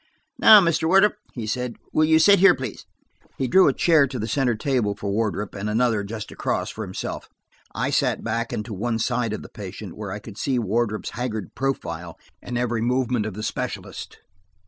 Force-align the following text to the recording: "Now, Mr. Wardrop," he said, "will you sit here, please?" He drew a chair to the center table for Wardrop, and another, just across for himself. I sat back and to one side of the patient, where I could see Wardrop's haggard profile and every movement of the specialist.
"Now, 0.39 0.59
Mr. 0.61 0.87
Wardrop," 0.87 1.17
he 1.35 1.45
said, 1.45 1.75
"will 1.93 2.05
you 2.05 2.17
sit 2.17 2.39
here, 2.39 2.55
please?" 2.55 2.87
He 3.37 3.47
drew 3.47 3.67
a 3.67 3.71
chair 3.71 4.07
to 4.07 4.17
the 4.17 4.27
center 4.27 4.55
table 4.55 4.95
for 4.95 5.11
Wardrop, 5.11 5.53
and 5.53 5.69
another, 5.69 6.03
just 6.03 6.31
across 6.31 6.71
for 6.71 6.83
himself. 6.83 7.29
I 7.75 7.91
sat 7.91 8.23
back 8.23 8.51
and 8.51 8.65
to 8.65 8.73
one 8.73 8.97
side 8.97 9.31
of 9.31 9.43
the 9.43 9.47
patient, 9.49 9.95
where 9.95 10.11
I 10.11 10.17
could 10.17 10.39
see 10.39 10.57
Wardrop's 10.57 11.11
haggard 11.11 11.53
profile 11.53 12.17
and 12.41 12.57
every 12.57 12.81
movement 12.81 13.27
of 13.27 13.35
the 13.35 13.43
specialist. 13.43 14.17